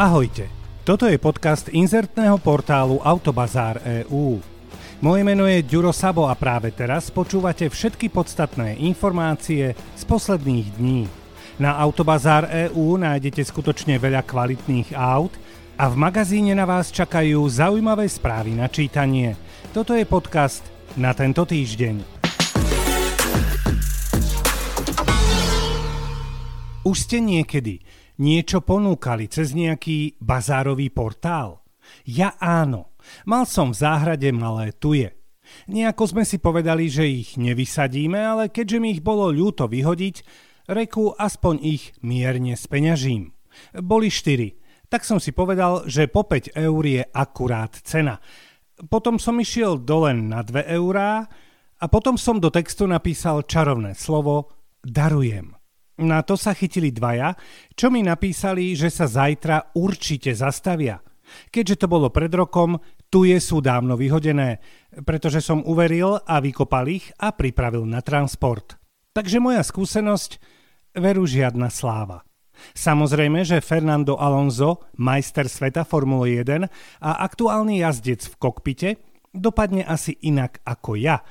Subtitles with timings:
[0.00, 0.48] Ahojte,
[0.80, 4.40] toto je podcast inzertného portálu Autobazár EU.
[5.04, 11.04] Moje meno je Ďuro Sabo a práve teraz počúvate všetky podstatné informácie z posledných dní.
[11.60, 15.36] Na Autobazár EU nájdete skutočne veľa kvalitných aut
[15.76, 19.36] a v magazíne na vás čakajú zaujímavé správy na čítanie.
[19.68, 20.64] Toto je podcast
[20.96, 22.24] na tento týždeň.
[26.88, 27.84] Už ste niekedy
[28.20, 31.64] niečo ponúkali cez nejaký bazárový portál?
[32.04, 32.92] Ja áno.
[33.24, 35.16] Mal som v záhrade malé tuje.
[35.66, 40.22] Nejako sme si povedali, že ich nevysadíme, ale keďže mi ich bolo ľúto vyhodiť,
[40.70, 43.34] reku aspoň ich mierne speňažím.
[43.82, 48.22] Boli štyri, tak som si povedal, že po 5 eur je akurát cena.
[48.86, 51.26] Potom som išiel dole na 2 eurá
[51.80, 55.59] a potom som do textu napísal čarovné slovo darujem.
[56.00, 57.36] Na to sa chytili dvaja,
[57.76, 60.96] čo mi napísali, že sa zajtra určite zastavia.
[61.52, 62.80] Keďže to bolo pred rokom,
[63.12, 64.64] tu je sú dávno vyhodené,
[65.04, 68.80] pretože som uveril a vykopal ich a pripravil na transport.
[69.12, 70.40] Takže moja skúsenosť,
[70.96, 72.24] veru žiadna sláva.
[72.72, 76.64] Samozrejme, že Fernando Alonso, majster sveta Formule 1
[77.00, 78.90] a aktuálny jazdec v kokpite,
[79.32, 81.24] dopadne asi inak ako ja,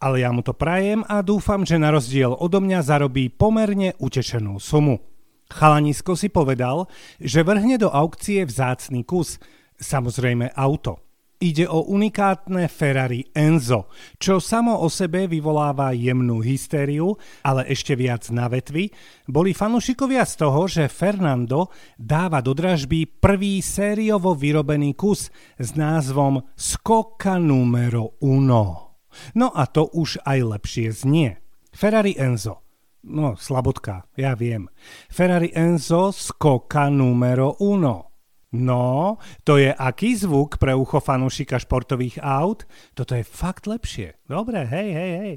[0.00, 4.60] ale ja mu to prajem a dúfam, že na rozdiel odo mňa zarobí pomerne utešenú
[4.60, 5.00] sumu.
[5.46, 6.90] Chalanisko si povedal,
[7.22, 9.38] že vrhne do aukcie vzácný kus,
[9.78, 11.06] samozrejme auto.
[11.36, 17.12] Ide o unikátne Ferrari Enzo, čo samo o sebe vyvoláva jemnú hystériu,
[17.44, 18.88] ale ešte viac na vetvi,
[19.28, 21.68] boli fanúšikovia z toho, že Fernando
[22.00, 25.28] dáva do dražby prvý sériovo vyrobený kus
[25.60, 28.85] s názvom Skoka numero uno.
[29.34, 31.40] No a to už aj lepšie znie.
[31.72, 32.64] Ferrari Enzo.
[33.06, 34.66] No, slabotka, ja viem.
[35.12, 38.16] Ferrari Enzo skoka numero uno.
[38.56, 42.64] No, to je aký zvuk pre ucho fanúšika športových aut?
[42.96, 44.16] Toto je fakt lepšie.
[44.24, 45.34] Dobre, hej, hej, hej.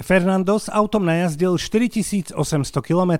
[0.00, 2.34] Fernando s autom najazdil 4800
[2.82, 3.12] km,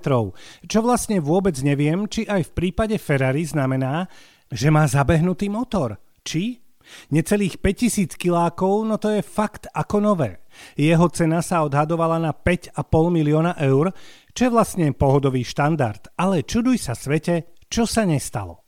[0.67, 4.11] čo vlastne vôbec neviem, či aj v prípade Ferrari znamená,
[4.51, 5.95] že má zabehnutý motor.
[6.25, 6.64] Či
[7.11, 10.45] Necelých 5000 kilákov, no to je fakt ako nové.
[10.79, 12.77] Jeho cena sa odhadovala na 5,5
[13.11, 13.91] milióna eur,
[14.31, 18.63] čo je vlastne pohodový štandard, ale čuduj sa svete, čo sa nestalo.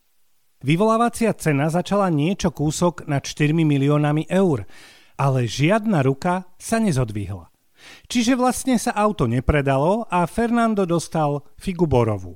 [0.58, 4.66] Vyvolávacia cena začala niečo kúsok nad 4 miliónami eur,
[5.18, 7.54] ale žiadna ruka sa nezodvihla.
[8.10, 12.36] Čiže vlastne sa auto nepredalo a Fernando dostal figu borovú.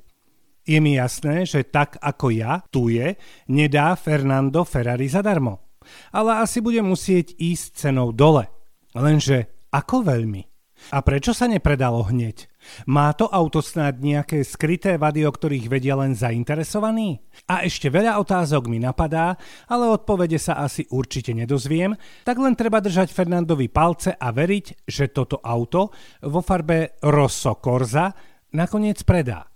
[0.62, 3.18] Je mi jasné, že tak ako ja, tu je,
[3.50, 5.71] nedá Fernando Ferrari zadarmo
[6.14, 8.48] ale asi bude musieť ísť cenou dole.
[8.92, 10.52] Lenže ako veľmi?
[10.90, 12.50] A prečo sa nepredalo hneď?
[12.90, 17.22] Má to auto snáď nejaké skryté vady, o ktorých vedia len zainteresovaní?
[17.46, 19.38] A ešte veľa otázok mi napadá,
[19.70, 21.94] ale odpovede sa asi určite nedozviem,
[22.26, 25.94] tak len treba držať Fernandovi palce a veriť, že toto auto
[26.26, 28.10] vo farbe Rosso Corsa
[28.54, 29.46] nakoniec predá.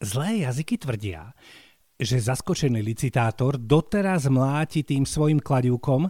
[0.00, 1.36] Zlé jazyky tvrdia,
[2.00, 6.08] že zaskočený licitátor doteraz mláti tým svojim kladivkom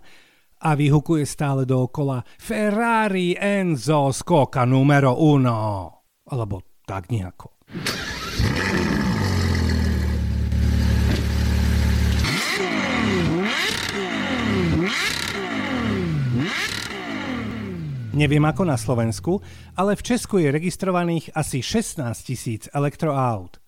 [0.61, 5.59] a vyhukuje stále dookola Ferrari Enzo skoka numero uno.
[6.31, 7.59] Alebo tak nejako.
[18.11, 19.39] Neviem ako na Slovensku,
[19.79, 23.60] ale v Česku je registrovaných asi 16 tisíc elektroaut.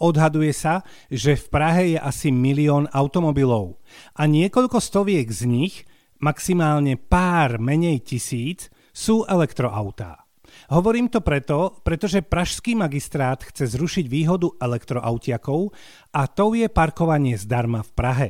[0.00, 3.80] Odhaduje sa, že v Prahe je asi milión automobilov
[4.16, 5.74] a niekoľko stoviek z nich,
[6.20, 10.30] maximálne pár menej tisíc, sú elektroautá.
[10.70, 15.74] Hovorím to preto, pretože pražský magistrát chce zrušiť výhodu elektroautiakov
[16.14, 18.28] a to je parkovanie zdarma v Prahe.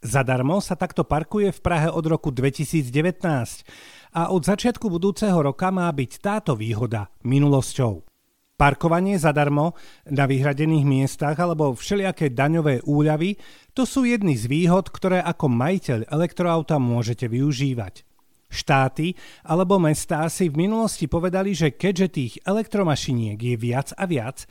[0.00, 3.20] Zadarmo sa takto parkuje v Prahe od roku 2019
[4.16, 8.09] a od začiatku budúceho roka má byť táto výhoda minulosťou.
[8.60, 9.72] Parkovanie zadarmo
[10.12, 13.40] na vyhradených miestach alebo všelijaké daňové úľavy
[13.72, 18.04] to sú jedny z výhod, ktoré ako majiteľ elektroauta môžete využívať.
[18.52, 19.16] Štáty
[19.48, 24.44] alebo mestá si v minulosti povedali, že keďže tých elektromašiniek je viac a viac,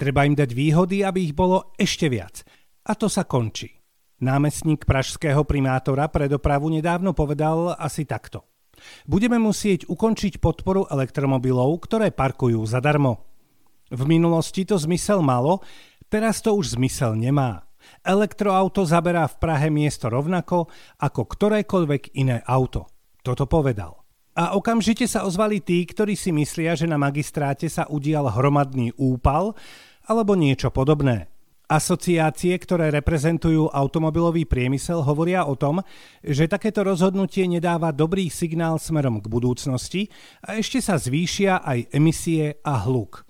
[0.00, 2.40] treba im dať výhody, aby ich bolo ešte viac.
[2.88, 3.76] A to sa končí.
[4.24, 8.40] Námestník pražského primátora pre dopravu nedávno povedal asi takto.
[9.04, 13.29] Budeme musieť ukončiť podporu elektromobilov, ktoré parkujú zadarmo.
[13.90, 15.60] V minulosti to zmysel malo,
[16.06, 17.66] teraz to už zmysel nemá.
[18.06, 20.70] Elektroauto zaberá v Prahe miesto rovnako
[21.02, 22.86] ako ktorékoľvek iné auto.
[23.20, 24.00] Toto povedal.
[24.38, 29.58] A okamžite sa ozvali tí, ktorí si myslia, že na magistráte sa udial hromadný úpal
[30.06, 31.28] alebo niečo podobné.
[31.70, 35.78] Asociácie, ktoré reprezentujú automobilový priemysel, hovoria o tom,
[36.18, 40.10] že takéto rozhodnutie nedáva dobrý signál smerom k budúcnosti
[40.42, 43.29] a ešte sa zvýšia aj emisie a hluk.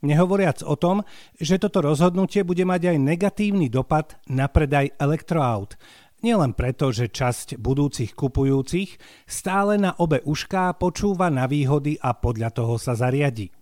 [0.00, 1.04] Nehovoriac o tom,
[1.36, 5.76] že toto rozhodnutie bude mať aj negatívny dopad na predaj elektroaut.
[6.20, 12.52] Nielen preto, že časť budúcich kupujúcich stále na obe ušká počúva na výhody a podľa
[12.52, 13.52] toho sa zariadi.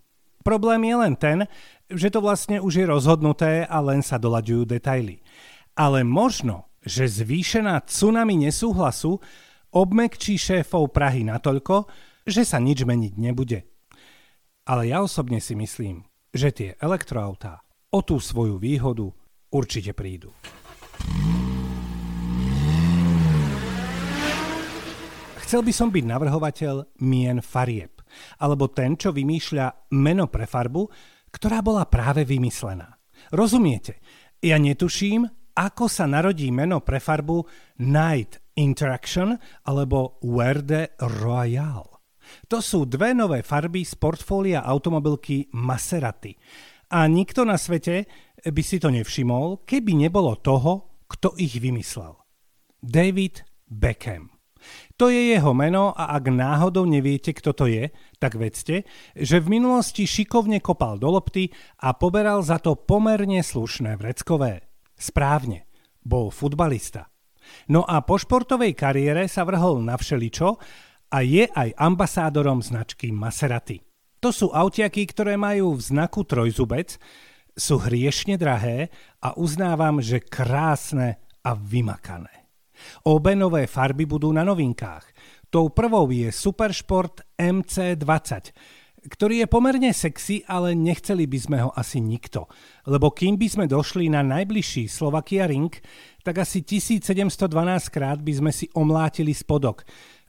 [0.43, 1.39] Problém je len ten,
[1.87, 5.23] že to vlastne už je rozhodnuté a len sa doľaďujú detaily.
[5.79, 9.23] Ale možno, že zvýšená tsunami nesúhlasu
[9.71, 11.87] obmekčí šéfov Prahy natoľko,
[12.27, 13.69] že sa nič meniť nebude.
[14.67, 17.61] Ale ja osobne si myslím, že tie elektroautá
[17.93, 19.09] o tú svoju výhodu
[19.53, 20.33] určite prídu.
[25.49, 28.05] Chcel by som byť navrhovateľ mien farieb,
[28.45, 30.85] alebo ten, čo vymýšľa meno pre farbu,
[31.33, 32.93] ktorá bola práve vymyslená.
[33.33, 34.05] Rozumiete?
[34.45, 35.25] Ja netuším,
[35.57, 37.43] ako sa narodí meno pre farbu
[37.83, 39.35] Night Interaction
[39.67, 41.98] alebo Verde Royal.
[42.49, 46.37] To sú dve nové farby z portfólia automobilky Maserati.
[46.89, 48.09] A nikto na svete
[48.45, 52.17] by si to nevšimol, keby nebolo toho, kto ich vymyslel.
[52.81, 54.39] David Beckham.
[54.99, 58.83] To je jeho meno a ak náhodou neviete, kto to je, tak vedzte,
[59.15, 64.67] že v minulosti šikovne kopal do lopty a poberal za to pomerne slušné vreckové.
[64.99, 65.71] Správne,
[66.03, 67.07] bol futbalista.
[67.71, 70.59] No a po športovej kariére sa vrhol na všeličo
[71.09, 73.81] a je aj ambasádorom značky Maserati.
[74.19, 76.99] To sú autiaky, ktoré majú v znaku trojzubec,
[77.59, 82.51] sú hriešne drahé a uznávam, že krásne a vymakané.
[83.07, 85.05] Obe nové farby budú na novinkách.
[85.51, 88.55] Tou prvou je Supersport MC20,
[89.09, 92.47] ktorý je pomerne sexy, ale nechceli by sme ho asi nikto.
[92.87, 95.73] Lebo kým by sme došli na najbližší Slovakia Ring,
[96.23, 97.49] tak asi 1712
[97.89, 99.87] krát by sme si omlátili spodok,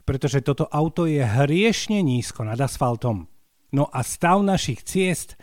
[0.10, 3.30] pretože toto auto je hriešne nízko nad asfaltom.
[3.78, 5.38] No a stav našich ciest,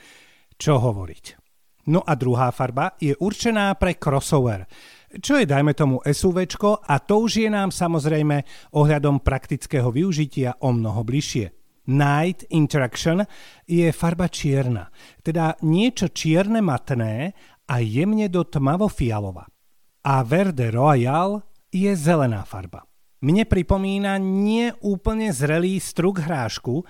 [0.58, 1.38] čo hovoriť.
[1.86, 4.66] No a druhá farba je určená pre crossover,
[5.22, 6.50] čo je dajme tomu SUV
[6.82, 8.42] a to už je nám samozrejme
[8.74, 11.54] ohľadom praktického využitia o mnoho bližšie.
[11.86, 13.22] Night Interaction
[13.70, 14.90] je farba čierna,
[15.22, 17.38] teda niečo čierne matné
[17.70, 19.46] a jemne do tmavo-fialova.
[20.02, 22.85] A Verde Royal je zelená farba.
[23.24, 26.84] Mne pripomína neúplne zrelý struk hrášku,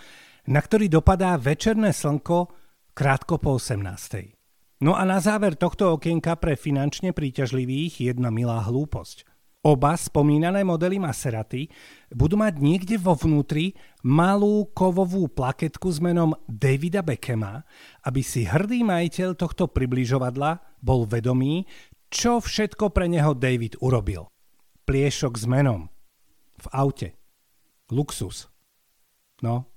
[0.51, 2.51] na ktorý dopadá večerné slnko
[2.95, 4.83] krátko po 18.
[4.83, 9.25] No a na záver tohto okienka pre finančne príťažlivých jedna milá hlúposť.
[9.67, 11.67] Oba spomínané modely Maserati
[12.15, 13.75] budú mať niekde vo vnútri
[14.07, 17.67] malú kovovú plaketku s menom Davida Beckhama,
[18.07, 21.67] aby si hrdý majiteľ tohto približovadla bol vedomý,
[22.07, 24.31] čo všetko pre neho David urobil.
[24.87, 25.91] Pliešok s menom.
[26.59, 27.15] V aute.
[27.91, 28.51] Luxus.
[29.43, 29.71] No.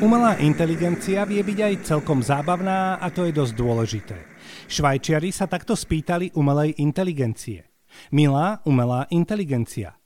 [0.00, 4.18] Umelá inteligencia vie byť aj celkom zábavná a to je dosť dôležité.
[4.64, 7.68] Švajčiari sa takto spýtali umelej inteligencie.
[8.08, 9.99] Milá umelá inteligencia.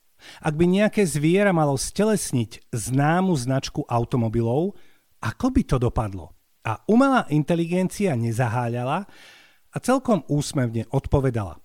[0.45, 4.77] Ak by nejaké zviera malo stelesniť známu značku automobilov,
[5.25, 6.35] ako by to dopadlo?
[6.65, 9.05] A umelá inteligencia nezaháľala
[9.75, 11.61] a celkom úsmevne odpovedala.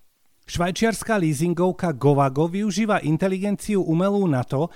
[0.50, 4.66] Švajčiarská leasingovka Govago využíva inteligenciu umelú na to,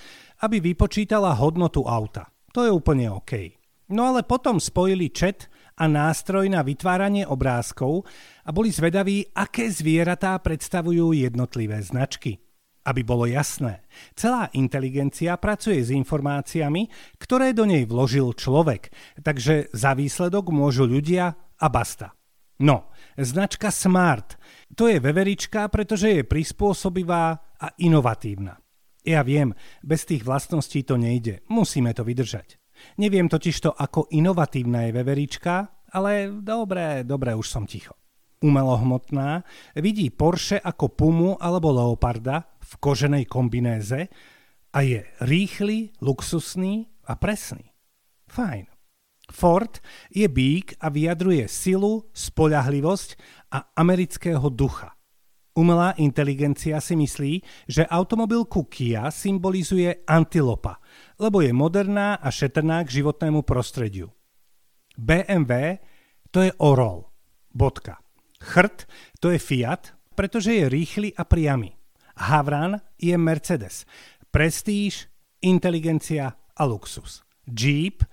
[0.47, 2.31] aby vypočítala hodnotu auta.
[2.55, 3.59] To je úplne OK.
[3.91, 8.07] No ale potom spojili chat a nástroj na vytváranie obrázkov
[8.47, 12.44] a boli zvedaví, aké zvieratá predstavujú jednotlivé značky.
[12.85, 13.81] Aby bolo jasné,
[14.13, 18.93] celá inteligencia pracuje s informáciami, ktoré do nej vložil človek,
[19.25, 22.13] takže za výsledok môžu ľudia a basta.
[22.61, 24.37] No, značka Smart,
[24.77, 28.61] to je veverička, pretože je prispôsobivá a inovatívna.
[29.05, 31.45] Ja viem, bez tých vlastností to nejde.
[31.49, 32.57] Musíme to vydržať.
[33.01, 35.55] Neviem totiž to, ako inovatívna je veverička,
[35.93, 37.97] ale dobre, dobre, už som ticho.
[38.45, 39.41] Umelohmotná
[39.73, 44.13] vidí Porsche ako Pumu alebo Leoparda v koženej kombinéze
[44.69, 47.73] a je rýchly, luxusný a presný.
[48.29, 48.69] Fajn.
[49.33, 49.81] Ford
[50.13, 53.09] je bík a vyjadruje silu, spoľahlivosť
[53.57, 54.93] a amerického ducha.
[55.57, 60.83] Umelá inteligencia si myslí, že automobilku Kia symbolizuje antilopa,
[61.17, 64.13] lebo je moderná a šetrná k životnému prostrediu.
[65.01, 65.81] BMW
[66.29, 67.09] to je Orol.
[67.55, 68.04] Bodka.
[68.45, 68.85] Chrt
[69.21, 71.73] to je Fiat, pretože je rýchly a priamy.
[72.17, 73.89] Havran je Mercedes.
[74.31, 75.09] Prestíž,
[75.43, 77.25] inteligencia a luxus.
[77.49, 78.05] Jeep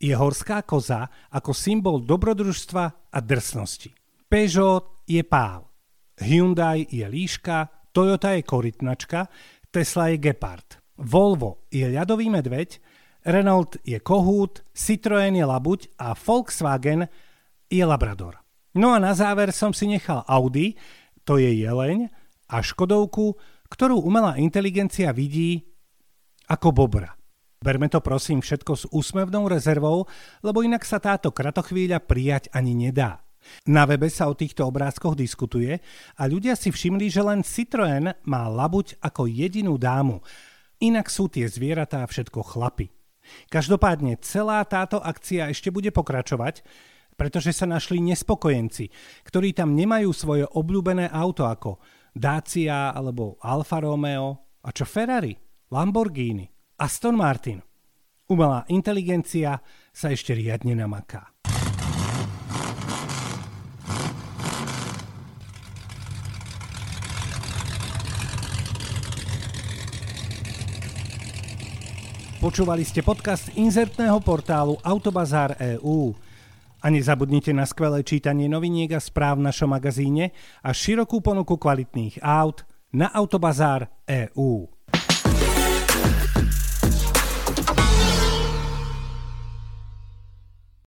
[0.00, 3.94] je horská koza ako symbol dobrodružstva a drsnosti.
[4.28, 5.70] Peugeot je páv.
[6.18, 9.30] Hyundai je líška, Toyota je korytnačka,
[9.70, 10.82] Tesla je gepard.
[10.98, 12.78] Volvo je ľadový medveď,
[13.24, 17.08] Renault je kohút, Citroën je labuť a Volkswagen
[17.70, 18.43] je labrador.
[18.74, 20.74] No a na záver som si nechal Audi,
[21.22, 22.10] to je jeleň,
[22.50, 23.38] a Škodovku,
[23.70, 25.62] ktorú umelá inteligencia vidí
[26.50, 27.14] ako bobra.
[27.64, 30.04] Berme to prosím všetko s úsmevnou rezervou,
[30.44, 33.24] lebo inak sa táto kratochvíľa prijať ani nedá.
[33.64, 35.80] Na webe sa o týchto obrázkoch diskutuje
[36.16, 40.20] a ľudia si všimli, že len Citroën má labuť ako jedinú dámu.
[40.80, 42.92] Inak sú tie zvieratá všetko chlapy.
[43.48, 46.60] Každopádne celá táto akcia ešte bude pokračovať,
[47.14, 48.90] pretože sa našli nespokojenci,
[49.26, 51.78] ktorí tam nemajú svoje obľúbené auto ako
[52.14, 55.34] Dacia alebo Alfa Romeo a čo Ferrari,
[55.74, 56.46] Lamborghini,
[56.78, 57.58] Aston Martin.
[58.30, 59.60] Umelá inteligencia
[59.92, 61.34] sa ešte riadne namaká.
[72.44, 76.12] Počúvali ste podcast inzertného portálu Autobazár EU.
[76.84, 82.20] A nezabudnite na skvelé čítanie noviniek a správ v našom magazíne a širokú ponuku kvalitných
[82.20, 84.73] aut na Autobazár EU.